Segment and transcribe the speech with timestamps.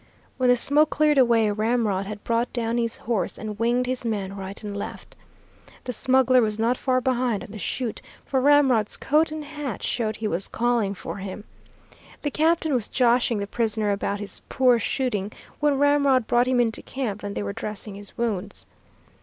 [0.37, 4.35] When the smoke cleared away, Ramrod had brought down his horse and winged his man
[4.35, 5.15] right and left.
[5.83, 10.15] The smuggler was not far behind on the shoot, for Ramrod's coat and hat showed
[10.15, 11.43] he was calling for him.
[12.23, 16.81] The captain was joshing the prisoner about his poor shooting when Ramrod brought him into
[16.81, 18.65] camp and they were dressing his wounds.